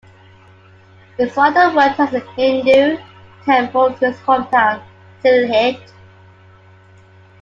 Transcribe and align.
His 1.15 1.31
father 1.31 1.75
worked 1.75 1.99
at 1.99 2.11
a 2.15 2.21
Hindu 2.35 2.97
temple 3.45 3.85
in 3.85 3.93
his 3.99 4.17
hometown, 4.21 4.81
Sylhet. 5.23 5.79